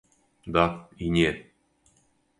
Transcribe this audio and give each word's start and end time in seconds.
Да, 0.55 0.63
и 1.05 1.11
ње. 1.19 1.29